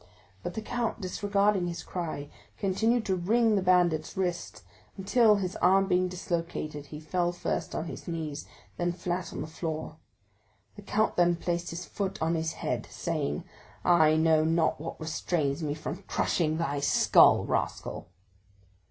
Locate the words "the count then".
10.75-11.35